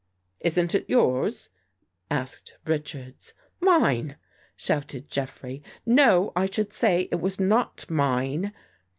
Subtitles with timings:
[0.39, 1.49] "Isn't it yours?"
[2.09, 3.35] asked Richards.
[3.59, 4.15] "Mine?"
[4.55, 5.61] shouted Jeffrey.
[5.85, 8.51] "No, I should say it was not mine."